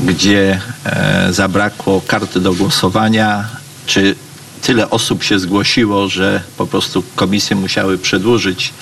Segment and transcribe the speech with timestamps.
[0.00, 3.44] gdzie e, zabrakło karty do głosowania,
[3.86, 4.14] czy
[4.62, 8.74] tyle osób się zgłosiło, że po prostu komisje musiały przedłużyć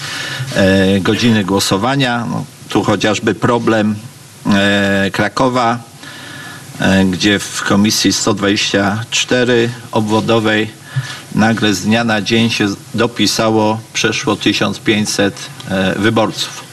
[0.55, 2.27] e, godziny głosowania.
[2.31, 3.97] No, tu chociażby problem
[4.47, 5.79] e, Krakowa,
[7.11, 10.71] gdzie w komisji 124 obwodowej
[11.35, 16.64] nagle z dnia na dzień się dopisało przeszło 1500 e, wyborców.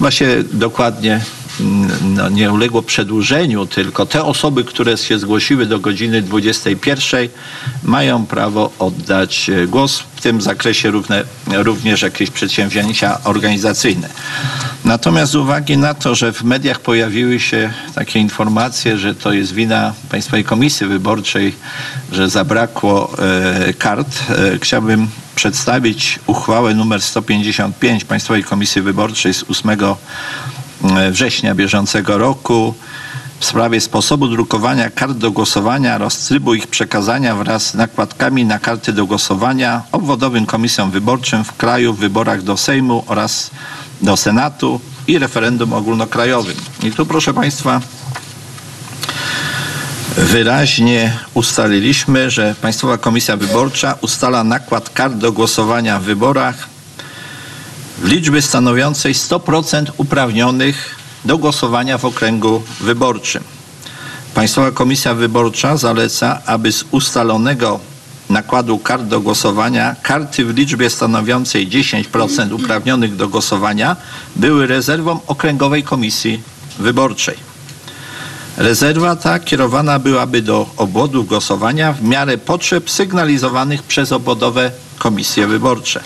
[0.00, 1.20] Ma się dokładnie
[2.02, 7.28] no, nie uległo przedłużeniu, tylko te osoby, które się zgłosiły do godziny 21
[7.82, 9.98] mają prawo oddać e, głos.
[10.16, 14.08] W tym zakresie równe, również jakieś przedsięwzięcia organizacyjne.
[14.84, 19.52] Natomiast z uwagi na to, że w mediach pojawiły się takie informacje, że to jest
[19.52, 21.54] wina Państwowej Komisji Wyborczej,
[22.12, 25.08] że zabrakło e, kart, e, chciałbym
[25.40, 29.70] przedstawić uchwałę numer 155 Państwowej Komisji Wyborczej z 8
[31.10, 32.74] września bieżącego roku
[33.38, 38.58] w sprawie sposobu drukowania kart do głosowania oraz trybu ich przekazania wraz z nakładkami na
[38.58, 43.50] karty do głosowania obwodowym komisjom wyborczym w kraju w wyborach do Sejmu oraz
[44.02, 46.56] do Senatu i referendum ogólnokrajowym.
[46.82, 47.80] I tu proszę Państwa
[50.16, 56.68] wyraźnie ustaliliśmy, że Państwowa Komisja Wyborcza ustala nakład kart do głosowania w wyborach
[57.98, 63.44] w liczbie stanowiącej 100% uprawnionych do głosowania w okręgu wyborczym.
[64.34, 67.80] Państwowa Komisja Wyborcza zaleca, aby z ustalonego
[68.30, 73.96] nakładu kart do głosowania karty w liczbie stanowiącej 10% uprawnionych do głosowania
[74.36, 76.42] były rezerwą Okręgowej Komisji
[76.78, 77.49] Wyborczej.
[78.60, 86.00] Rezerwa ta kierowana byłaby do obwodów głosowania w miarę potrzeb sygnalizowanych przez obwodowe komisje wyborcze.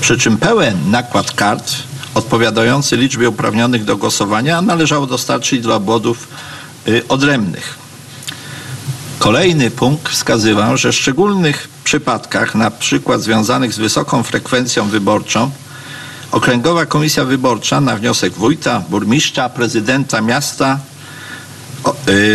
[0.00, 1.72] Przy czym pełen nakład kart
[2.14, 6.28] odpowiadający liczbie uprawnionych do głosowania należało dostarczyć do obwodów
[6.88, 7.78] y, odrębnych.
[9.18, 15.50] Kolejny punkt wskazywał, że w szczególnych przypadkach, na przykład związanych z wysoką frekwencją wyborczą,
[16.32, 20.78] Okręgowa Komisja Wyborcza na wniosek wójta, burmistrza, prezydenta miasta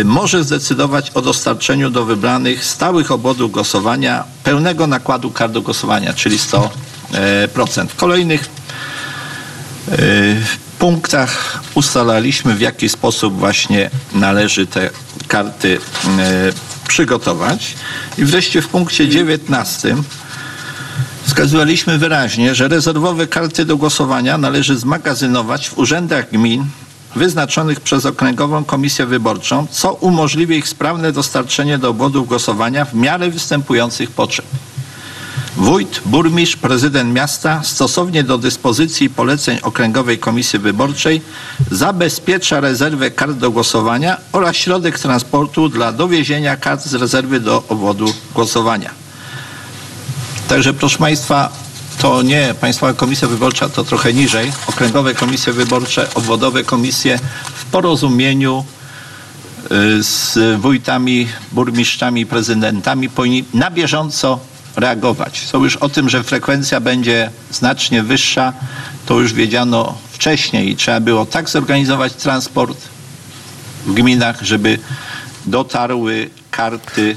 [0.04, 6.38] może zdecydować o dostarczeniu do wybranych stałych obwodów głosowania pełnego nakładu kart do głosowania, czyli
[6.38, 6.68] 100%.
[7.82, 8.48] E, w kolejnych
[9.88, 9.96] e,
[10.78, 14.90] punktach ustalaliśmy, w jaki sposób właśnie należy te
[15.28, 15.78] karty
[16.18, 16.52] e,
[16.88, 17.74] przygotować.
[18.18, 19.96] I wreszcie w punkcie 19
[21.26, 26.64] wskazywaliśmy wyraźnie, że rezerwowe karty do głosowania należy zmagazynować w urzędach gmin
[27.16, 33.30] wyznaczonych przez Okręgową Komisję Wyborczą, co umożliwi ich sprawne dostarczenie do obwodów głosowania w miarę
[33.30, 34.46] występujących potrzeb.
[35.56, 41.22] Wójt, burmistrz, prezydent miasta stosownie do dyspozycji i poleceń Okręgowej Komisji Wyborczej
[41.70, 48.14] zabezpiecza rezerwę kart do głosowania oraz środek transportu dla dowiezienia kart z rezerwy do obwodu
[48.34, 48.90] głosowania.
[50.48, 51.63] Także proszę Państwa,
[52.04, 54.52] to nie Państwowa Komisja Wyborcza, to trochę niżej.
[54.66, 57.18] Okręgowe komisje wyborcze, obwodowe komisje
[57.54, 58.64] w porozumieniu
[59.64, 64.38] y, z wójtami, burmistrzami, prezydentami powinni na bieżąco
[64.76, 65.40] reagować.
[65.40, 68.52] Są już o tym, że frekwencja będzie znacznie wyższa,
[69.06, 72.78] to już wiedziano wcześniej i trzeba było tak zorganizować transport
[73.86, 74.78] w gminach, żeby
[75.46, 77.16] dotarły karty